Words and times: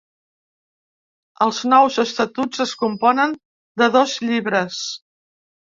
Els 1.47 1.59
nous 1.73 1.99
estatuts 2.05 2.65
es 2.67 2.75
componen 2.83 3.39
de 3.83 3.95
dos 3.99 4.19
llibres. 4.29 4.85